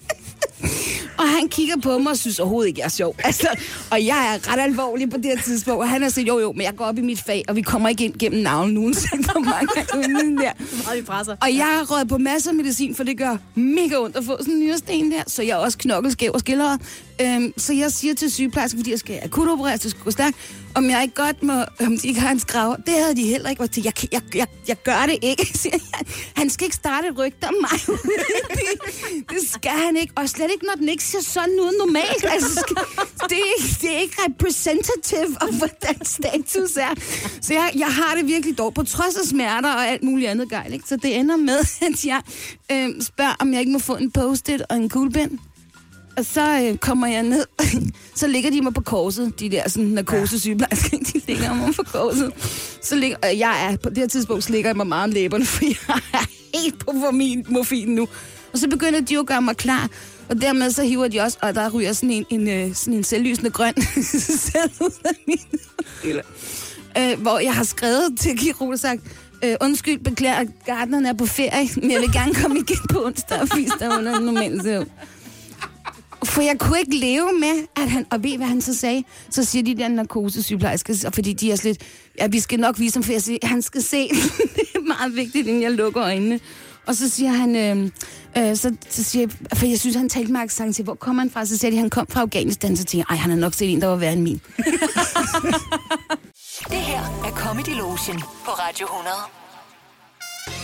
[1.26, 3.16] Og han kigger på mig og synes overhovedet ikke, jeg er sjov.
[3.24, 3.48] Altså,
[3.90, 5.82] og jeg er ret alvorlig på det her tidspunkt.
[5.82, 7.62] Og han har sagt, jo jo, men jeg går op i mit fag, og vi
[7.62, 10.52] kommer ikke ind gennem navlen nogensinde for mange der.
[11.12, 11.28] Meget.
[11.40, 14.36] Og jeg har røget på masser af medicin, for det gør mega ondt at få
[14.40, 15.22] sådan en nyresten der.
[15.26, 16.80] Så jeg er også knokkelskæv og skilleret.
[17.20, 20.36] Øhm, så jeg siger til sygeplejersken, fordi jeg skal akut opereres, det skal gå stærkt,
[20.74, 22.76] om jeg ikke godt må, om de ikke har en skraver.
[22.76, 23.62] Det havde de heller ikke.
[23.62, 26.06] Og jeg, jeg, jeg, jeg gør det ikke, siger jeg.
[26.34, 27.80] Han skal ikke starte et rygte om mig.
[29.30, 30.12] det skal han ikke.
[30.16, 32.24] Og slet ikke, når den ikke ser sådan ud normalt.
[32.30, 32.76] Altså, skal,
[33.30, 36.94] det, er, ikke- det er ikke representative af, hvordan status er.
[37.40, 40.48] Så jeg, jeg har det virkelig dårligt, på trods af smerter og alt muligt andet
[40.50, 40.72] gejl.
[40.72, 40.88] Ikke?
[40.88, 42.20] Så det ender med, at jeg
[42.72, 45.38] øh, spørger, om jeg ikke må få en post-it og en kuglepind.
[46.16, 47.44] Og så øh, kommer jeg ned,
[48.20, 52.32] så ligger de mig på korset, de der sådan narkosesygeplejersker, de ligger mig på korset.
[52.82, 55.44] Så ligger, øh, jeg er, på det her tidspunkt ligger jeg mig meget om læberne,
[55.54, 56.26] for jeg er
[56.58, 58.08] helt på morfin, morfin nu.
[58.52, 59.88] Og så begynder de jo at gøre mig klar,
[60.28, 63.04] og dermed så hiver de også, og der ryger sådan en, en, øh, sådan en
[63.04, 65.14] selvlysende grøn selv ud af
[66.98, 69.00] øh, hvor jeg har skrevet til kirurgen og sagt,
[69.44, 73.04] øh, undskyld, beklager, at gardneren er på ferie, men jeg vil gerne komme igen på
[73.04, 74.86] onsdag og vise dig under normalt.
[76.24, 78.06] For jeg kunne ikke leve med, at han...
[78.10, 79.04] Og ved, hvad han så sagde?
[79.30, 81.82] Så siger de der narkosesygeplejersker, fordi de er lidt,
[82.18, 84.08] Ja, vi skal nok vise ham, for jeg siger, han skal se.
[84.56, 86.40] det er meget vigtigt, inden jeg lukker øjnene.
[86.86, 87.56] Og så siger han...
[87.56, 87.90] Øh,
[88.38, 91.22] øh, så, så siger jeg, for jeg synes, han talte med accent til, hvor kommer
[91.22, 91.44] han fra?
[91.44, 92.76] Så siger de, han kom fra Afghanistan.
[92.76, 94.40] Så tænker jeg, ej, han har nok set en, der var værre end min.
[96.70, 99.45] Det her er Comedy Lotion på Radio 100.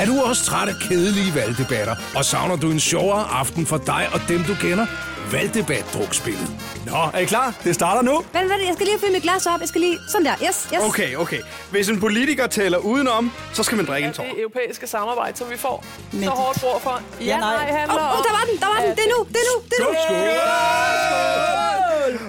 [0.00, 4.08] Er du også træt af kedelige valgdebatter, og savner du en sjovere aften for dig
[4.12, 4.86] og dem, du kender?
[5.32, 6.48] Valgdebat drukspillet.
[6.86, 7.54] Nå, er I klar?
[7.64, 8.12] Det starter nu.
[8.32, 9.60] Vent, vent, jeg skal lige fylde mit glas op.
[9.60, 9.98] Jeg skal lige...
[10.08, 10.34] Sådan der.
[10.48, 10.80] Yes, yes.
[10.88, 11.40] Okay, okay.
[11.70, 14.22] Hvis en politiker taler udenom, så skal man drikke en tår.
[14.24, 15.84] det europæiske samarbejde, som vi får
[16.22, 17.02] så hårdt brug for.
[17.20, 17.78] Ja, Ja, nej, nej.
[17.78, 18.24] handler Åh, oh, om...
[18.28, 18.90] der var den, der var den.
[18.96, 21.61] Det er nu, det er nu, det er nu.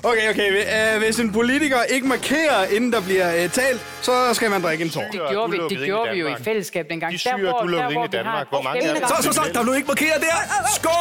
[0.05, 0.49] Okay, okay.
[0.93, 4.83] øh, Hvis en politiker ikke markerer, inden der bliver øh, talt, så skal man drikke
[4.83, 5.01] en tår.
[5.11, 7.13] Det gjorde vi, det gjorde vi jo i fællesskab dengang.
[7.13, 8.49] De syrer, du lukkede ind i Danmark.
[8.49, 9.07] Hvor mange er?
[9.07, 10.67] Så, så, så, der blev ikke markeret der.
[10.75, 10.93] Skål!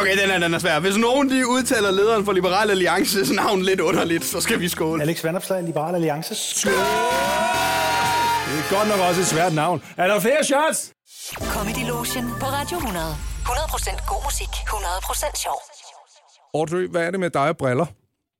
[0.00, 0.78] Okay, den er, den er svær.
[0.78, 5.02] Hvis nogen de udtaler lederen for Liberal Alliances navn lidt underligt, så skal vi skåle.
[5.02, 6.34] Alex Vandopslag, Liberal Alliance.
[6.68, 6.74] Det
[8.58, 9.82] er godt nok også et svært navn.
[9.96, 10.92] Er der flere shots?
[11.54, 13.16] Comedy Lotion på Radio 100.
[13.46, 14.48] 100% god musik.
[14.48, 15.60] 100% sjov.
[16.54, 17.86] Audrey, hvad er det med dig og briller?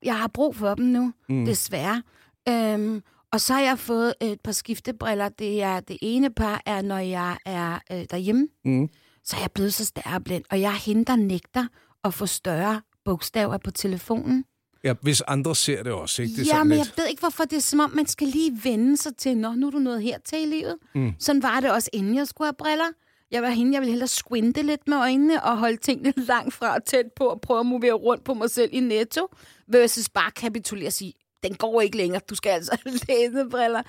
[0.03, 1.45] Jeg har brug for dem nu, mm.
[1.45, 2.03] desværre.
[2.49, 5.29] Øhm, og så har jeg fået et par skiftebriller.
[5.29, 8.49] Det, er, det ene par er, når jeg er øh, derhjemme.
[8.65, 8.89] Mm.
[9.25, 11.67] Så er jeg blevet så stærblind, og jeg henter nægter
[12.05, 14.45] at få større bogstaver på telefonen.
[14.85, 16.35] Ja, hvis andre ser det også, ikke?
[16.37, 16.99] Det er ja, men jeg lidt...
[16.99, 19.67] ved ikke, hvorfor det er som om, man skal lige vende sig til, Nå, nu
[19.67, 20.77] er du nået her til i livet.
[20.95, 21.13] Mm.
[21.19, 22.85] Sådan var det også, inden jeg skulle have briller.
[23.31, 26.75] Jeg var hende, jeg ville hellere squinte lidt med øjnene og holde tingene langt fra
[26.75, 29.29] og tæt på og prøve at movere rundt på mig selv i netto,
[29.67, 31.13] versus bare kapitulere og sige,
[31.43, 33.83] den går ikke længere, du skal altså have læsebriller.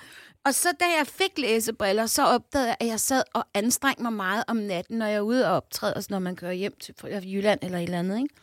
[0.44, 4.12] Og så da jeg fik læsebriller, så opdagede jeg, at jeg sad og anstrengte mig
[4.12, 6.94] meget om natten, når jeg er ude og optræder, altså når man kører hjem til
[7.24, 8.16] Jylland eller et eller andet.
[8.22, 8.34] Ikke?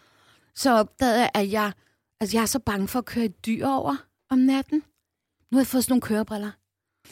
[0.55, 1.71] Så opdagede jeg, at jeg,
[2.19, 3.95] altså jeg er så bange for at køre et dyr over
[4.29, 4.83] om natten.
[5.51, 6.51] Nu har jeg fået sådan nogle kørebriller.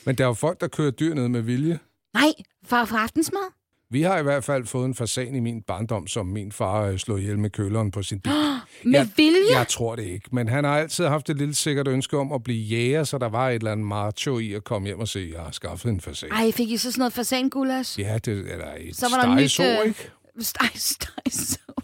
[0.06, 1.80] Men der er jo folk, der kører dyr ned med vilje.
[2.14, 2.34] Nej,
[2.66, 3.57] for, for aftensmad.
[3.90, 6.98] Vi har i hvert fald fået en fasan i min barndom, som min far øh,
[7.00, 8.34] slog ihjel med køleren på sin bil.
[8.84, 9.58] Med jeg, vilje?
[9.58, 12.44] Jeg tror det ikke, men han har altid haft et lille sikkert ønske om at
[12.44, 15.20] blive jæger, så der var et eller andet macho i at komme hjem og se,
[15.20, 16.32] at jeg har skaffet en fasan.
[16.32, 18.00] Ej, fik I så sådan noget fasangulas?
[18.00, 19.52] Ja, det er der et Så var der nyt...
[19.52, 20.10] stegeså, øh, ikke?
[20.42, 21.60] Steg, stegeså.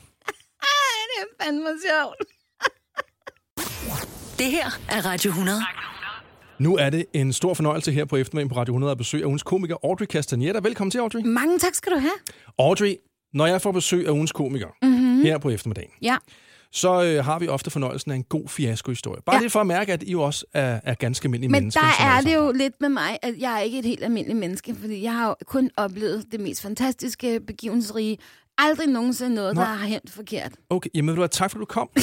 [0.61, 2.15] Ej, det er fandme sjovt.
[4.39, 5.57] Det her er Radio 100.
[6.59, 9.27] Nu er det en stor fornøjelse her på eftermiddagen på Radio 100 at besøge af
[9.27, 10.59] ugens komiker Audrey Castagnetta.
[10.63, 11.21] Velkommen til, Audrey.
[11.25, 12.11] Mange tak skal du have.
[12.59, 12.95] Audrey,
[13.33, 15.21] når jeg får besøg af ugens komiker Mhm.
[15.23, 16.15] her på eftermiddagen, Ja.
[16.71, 19.21] så øh, har vi ofte fornøjelsen af en god fiaskohistorie.
[19.25, 19.41] Bare ja.
[19.41, 21.81] Det for at mærke, at I jo også er, er ganske almindelige Men mennesker.
[21.81, 24.39] der som er det jo lidt med mig, at jeg er ikke et helt almindeligt
[24.39, 28.17] menneske, fordi jeg har jo kun oplevet det mest fantastiske, begivenhedsrige.
[28.57, 29.61] Aldrig nogensinde noget, Nå.
[29.61, 30.51] der har hent forkert.
[30.69, 31.89] Okay, jamen du hvad, tak for, at du kom.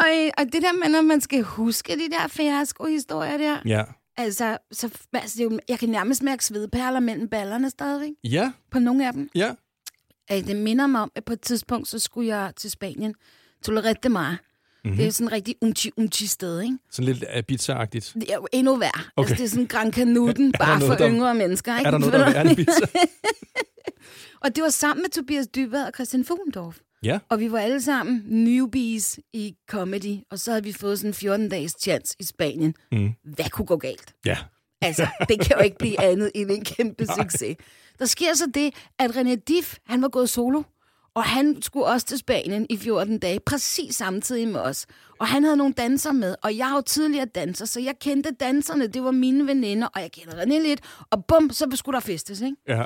[0.00, 3.84] Og, og det der med, når man skal huske de der fiasko-historier der, ja.
[4.16, 8.52] altså, så, altså det er jo, jeg kan nærmest mærke svedperler mellem ballerne stadigvæk, Ja,
[8.70, 9.28] på nogle af dem.
[9.34, 9.52] ja.
[10.32, 13.14] Øh, Det minder mig om, at på et tidspunkt, så skulle jeg til Spanien.
[13.64, 14.08] Tolerette.
[14.08, 14.18] Mhm.
[14.84, 14.96] Mm-hmm.
[14.96, 16.78] Det er sådan en rigtig unchi-unchi sted, ikke?
[16.90, 18.12] Sådan lidt Ibiza-agtigt.
[18.14, 18.90] Det er jo endnu værre.
[18.94, 19.10] Okay.
[19.16, 19.30] Okay.
[19.30, 21.86] Altså, det er sådan Gran Canuten, bare noget, for der- yngre mennesker, ikke?
[21.86, 22.86] Er der noget, der er Ibiza?
[24.44, 26.78] Og det var sammen med Tobias Dybvad og Christian Fugendorf.
[27.04, 27.18] Ja.
[27.28, 31.46] Og vi var alle sammen newbies i comedy, og så havde vi fået sådan en
[31.46, 32.74] 14-dages chance i Spanien.
[32.92, 33.12] Mm.
[33.24, 34.14] Hvad kunne gå galt?
[34.26, 34.38] Ja.
[34.82, 37.56] Altså, det kan jo ikke blive andet end en kæmpe succes.
[37.98, 40.62] Der sker så det, at René Diff, han var gået solo,
[41.14, 44.86] og han skulle også til Spanien i 14 dage, præcis samtidig med os.
[45.18, 48.30] Og han havde nogle danser med, og jeg har jo tidligere danser, så jeg kendte
[48.30, 52.00] danserne, det var mine veninder, og jeg kender René lidt, og bum, så skulle der
[52.00, 52.56] festes, ikke?
[52.68, 52.84] Ja.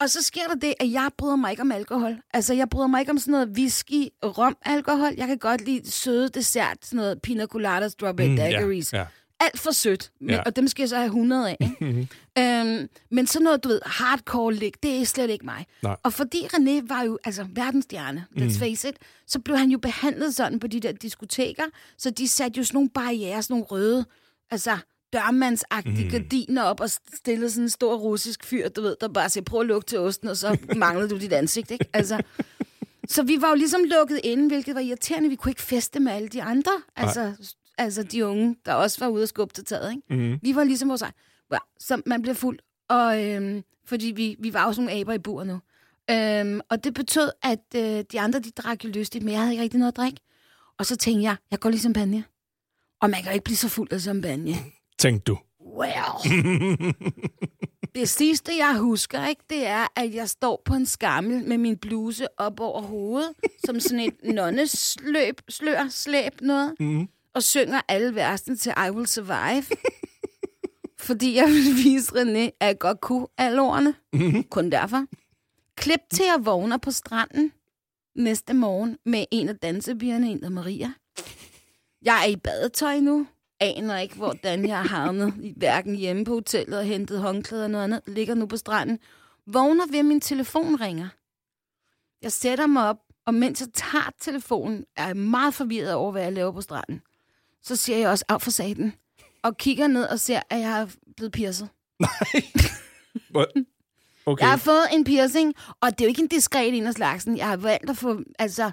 [0.00, 2.16] Og så sker der det, at jeg bryder mig ikke om alkohol.
[2.34, 5.12] Altså, jeg bryder mig ikke om sådan noget whisky, rom, alkohol.
[5.16, 8.92] Jeg kan godt lide søde dessert, sådan noget pina colada, strawberry Mm, mm, ja, daiquiris.
[8.92, 9.04] ja.
[9.40, 10.42] Alt for sødt, men, Ja.
[10.42, 11.56] og dem skal jeg så have 100 af.
[11.60, 12.08] Ikke?
[12.38, 15.66] øhm, men sådan noget, du ved, hardcore lig, det er slet ikke mig.
[15.82, 15.96] Nej.
[16.02, 18.50] Og fordi René var jo altså verdensstjerne, let's Mm.
[18.50, 21.62] face it, så blev han jo behandlet sådan på de der diskoteker,
[21.98, 24.04] så de satte jo sådan nogle barriere, sådan nogle røde,
[24.50, 24.78] altså
[25.14, 26.10] dørmandsagtige Mm.
[26.10, 29.60] gardiner op og stillede sådan en stor russisk fyr, du ved, der bare siger, prøv
[29.60, 31.84] at lugte til osten, og så manglede du dit ansigt, ikke?
[31.92, 32.22] Altså,
[33.08, 35.28] så vi var jo ligesom lukket inde, hvilket var irriterende.
[35.28, 37.32] Vi kunne ikke feste med alle de andre, altså,
[37.78, 40.14] altså de unge, der også var ude og skubbe til taget, ikke?
[40.22, 40.38] Mhm.
[40.42, 41.14] Vi var ligesom vores egen.
[41.78, 45.18] Så man bliver fuld, og, øhm, fordi vi, vi var jo sådan nogle aber i
[45.18, 45.60] bur nu.
[46.10, 49.52] Øhm, og det betød, at øh, de andre, de drak jo lystigt, men jeg havde
[49.52, 50.20] ikke rigtig noget at drikke.
[50.78, 52.24] Og så tænkte jeg, jeg går lige champagne.
[53.00, 54.54] Og man kan jo ikke blive så fuld af champagne.
[54.98, 55.38] Tænkte du.
[55.60, 56.14] Well.
[57.94, 61.76] Det sidste, jeg husker, ikke, det er, at jeg står på en skammel med min
[61.78, 63.30] bluse op over hovedet,
[63.66, 67.08] som sådan et nonnesløb, slør, slæb noget, mm.
[67.34, 69.64] og synger alle versene til I Will Survive.
[71.06, 73.94] fordi jeg vil vise René, at jeg godt kunne alle ordene.
[74.12, 74.42] Mhm.
[74.42, 75.06] Kun derfor.
[75.76, 77.52] Klip til at vågner på stranden
[78.16, 80.92] næste morgen med en af dansepigerne, en af Maria.
[82.02, 83.26] Jeg er i badetøj nu.
[83.64, 85.34] Aner ikke, hvordan jeg har havnet.
[85.42, 88.00] i- Hverken hjemme på hotellet og hentet håndklæder og noget andet.
[88.06, 88.98] Ligger nu på stranden.
[89.46, 91.08] Vågner ved, at min telefon ringer.
[92.22, 92.96] Jeg sætter mig op,
[93.26, 97.02] og mens jeg tager telefonen, er jeg meget forvirret over, hvad jeg laver på stranden.
[97.62, 98.94] Så siger jeg også, af for saten.
[99.42, 101.68] Og kigger ned og ser, at jeg er blevet piercet.
[104.26, 104.42] Okay.
[104.42, 107.36] Jeg har fået en piercing, og det er jo ikke en diskret en af slagsen.
[107.36, 108.70] Jeg har valgt at få, altså,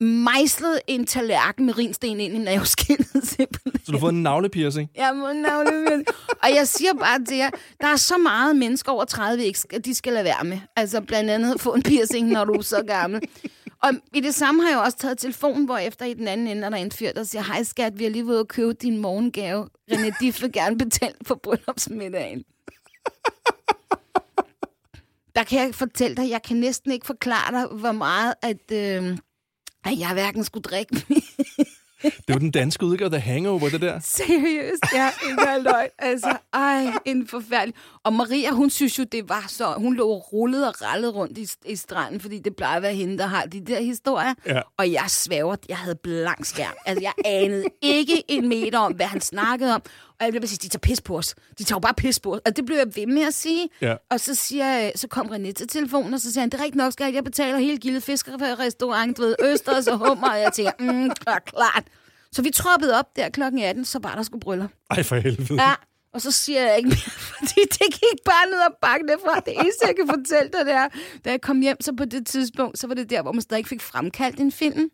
[0.00, 3.72] mejslet en tallerken med rinsten ind i nerveskinnet, simpelthen.
[3.84, 4.90] Så du har fået en navlepiercing?
[4.96, 6.04] Jeg må navle
[6.42, 9.84] Og jeg siger bare til jer, der er så meget mennesker over 30, ikke skal-
[9.84, 10.58] de skal lade være med.
[10.76, 13.20] Altså blandt andet få en piercing, når du er så gammel.
[13.82, 16.62] Og i det samme har jeg også taget telefonen, hvor efter i den anden ende
[16.66, 18.98] er der en fyr, der siger, hej skat, vi har lige været og købe din
[18.98, 19.68] morgengave.
[19.92, 22.42] René Diff vil gerne betale for bryllupsmiddagen.
[25.36, 29.18] Der kan jeg fortælle dig, jeg kan næsten ikke forklare dig, hvor meget, at, øh,
[29.84, 31.04] at jeg hverken skulle drikke
[32.02, 34.00] Det var den danske udgave The Hangover, det der.
[34.04, 35.88] Seriøst, ja, ikke er løgn.
[35.98, 37.74] Altså, ej, en forfærdelig.
[38.04, 39.74] Og Maria, hun synes jo, det var så...
[39.76, 43.18] Hun lå rullet og rallet rundt i, i stranden, fordi det plejer at være hende,
[43.18, 44.34] der har de der historier.
[44.46, 44.60] Ja.
[44.76, 46.74] Og jeg svæver, jeg havde blank skærm.
[46.86, 49.82] Altså, jeg anede ikke en meter om, hvad han snakkede om.
[50.20, 51.34] Og jeg bare sige, de tager pis på os.
[51.58, 52.40] De tager jo bare pis på os.
[52.46, 53.68] Og det blev jeg ved med at sige.
[53.80, 53.94] Ja.
[54.10, 56.64] Og så, siger, jeg- så kom René til telefonen, og så siger han, det er
[56.64, 60.30] rigtigt nok, skal jeg betaler hele gildet fiskerrestaurant, du ved, østers og hummer.
[60.30, 61.10] Og jeg tænker, mm,
[61.46, 61.84] klart.
[62.32, 64.70] Så vi troppede op der klokken 18, så var der sgu bryllup.
[64.90, 65.62] Ej, for helvede.
[65.62, 65.74] Ja,
[66.14, 69.40] og så siger jeg ikke mere, fordi det gik bare ned og bakke derfra.
[69.40, 70.88] Det eneste, jeg kan fortælle dig, det er,
[71.24, 73.66] da jeg kom hjem, så på det tidspunkt, så var det der, hvor man stadig
[73.66, 74.90] fik fremkaldt en film.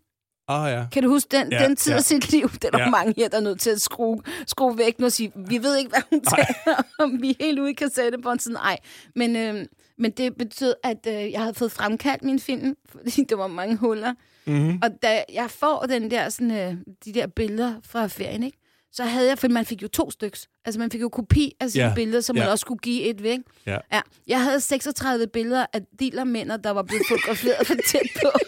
[0.48, 0.84] Ah, ja.
[0.92, 1.96] Kan du huske den, Ja, den tid ja.
[1.98, 2.50] af sit liv?
[2.50, 2.90] Det er der Ja.
[2.90, 5.88] mange her, der er nødt til at skrue, skrue væk og sige, vi ved ikke,
[5.90, 7.22] hvad hun taler om.
[7.22, 8.78] Vi er helt ude i kassettebånd, nej.
[9.16, 9.66] Men, øh,
[9.98, 13.76] men det betød, at øh, jeg havde fået fremkaldt min film, fordi der var mange
[13.76, 14.14] huller.
[14.46, 14.78] Mm-hmm.
[14.82, 18.58] Og da jeg får den der, sådan, øh, de der billeder fra ferien, ikke?
[18.92, 20.48] så havde jeg, for man fik jo to styks.
[20.64, 21.94] Altså man fik jo kopi af sine ja.
[21.94, 22.50] billeder, som man ja.
[22.50, 23.38] også skulle give et væk.
[23.66, 23.78] Ja.
[23.92, 28.28] Ja, jeg havde 36 billeder af dealermænd, der var blevet fotograferet for tæt på.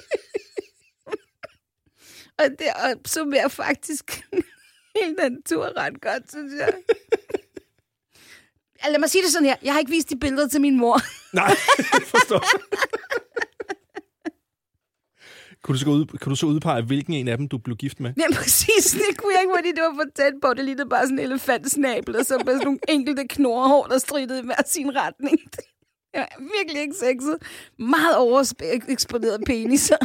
[2.39, 4.23] og det opsummerer faktisk
[4.97, 6.73] hele den tur ret godt, synes jeg.
[8.85, 9.57] Ja, Lad mig sige det sådan her.
[9.63, 11.01] Jeg har ikke vist de billeder til min mor.
[11.41, 11.55] Nej,
[12.05, 12.45] forstår.
[15.63, 18.01] Kunne du, så ud, kunne du så udpege, hvilken en af dem, du blev gift
[18.01, 18.13] med?
[18.17, 18.91] Ja, præcis.
[18.93, 20.55] Det kunne jeg ikke, fordi det var for tæt på.
[20.55, 24.39] Det lignede bare sådan en elefantsnabel, og så med sådan nogle enkelte knorhår, der stridede
[24.41, 25.39] i hver sin retning.
[26.13, 27.37] Det var virkelig ikke sexet.
[27.79, 29.97] Meget overeksponeret peniser.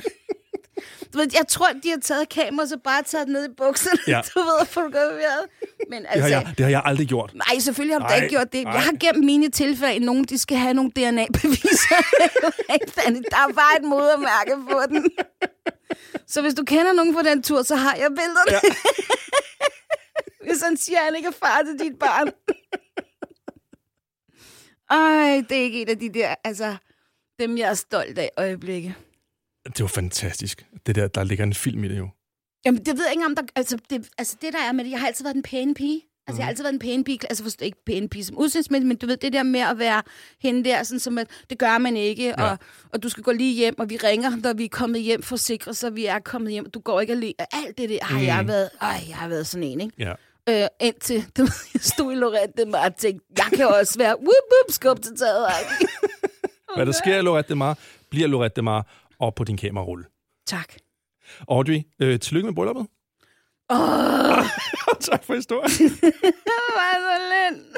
[1.14, 4.22] Du ved, jeg tror, de har taget kamera, så bare taget ned i bukserne, Ja.
[4.36, 5.46] du ved, og fotograferet.
[5.90, 7.34] Men Det altså, har, jeg, det har jeg aldrig gjort.
[7.34, 8.64] nej, selvfølgelig har du da ikke gjort det.
[8.64, 8.74] nej.
[8.74, 11.96] Jeg har gemt mine tilfælde, nogen de skal have nogle DNA-beviser.
[13.34, 15.12] der er bare et modermærke på den.
[16.28, 18.52] Så hvis du kender nogen fra den tur, så har jeg billederne.
[18.52, 18.60] Ja.
[20.48, 22.28] hvis han siger, at han ikke er far til dit barn.
[24.90, 26.76] Ej, det er ikke en af de der, altså,
[27.40, 28.96] dem jeg er stolt af øjeblikke.
[29.66, 30.66] Det var fantastisk.
[30.86, 32.10] Det der, der ligger en film i det jo.
[32.66, 33.44] Jamen, det ved jeg ikke om der...
[33.56, 36.02] Altså det, altså, det der er med det, jeg har altid været en pæne pige.
[36.28, 37.20] Altså, jeg har altid været en pæne pige.
[37.30, 40.02] Altså, forstå, ikke pæne pige som udseendsmæssigt, men du ved, det der med at være
[40.42, 42.44] hende der, sådan som at det gør man ikke, ja.
[42.44, 42.58] og,
[42.94, 45.34] og du skal gå lige hjem, og vi ringer, når vi er kommet hjem for
[45.34, 47.34] at sikre, så vi er kommet hjem, og du går ikke alene.
[47.54, 48.26] Alt det der har mm.
[48.26, 48.70] jeg været...
[48.82, 49.94] Ej, jeg har været sådan en, ikke?
[50.00, 50.14] Ja.
[50.50, 54.28] Øh, indtil du, jeg stod i Lorette Mar og tænkte, jeg kan også være whoop,
[54.52, 55.46] whoop, skub til taget.
[55.46, 55.64] ej.
[56.76, 57.78] Hvad der sker i Lorette Mar,
[58.10, 58.88] bliver Lorette Mar
[59.20, 60.06] op på din kamerarulle.
[60.48, 60.74] tak.
[61.48, 62.88] Audrey, øh, tillykke med brylluppet.
[63.70, 64.44] Åh,
[65.10, 65.70] tak for historien.
[66.48, 67.78] det var så lidt.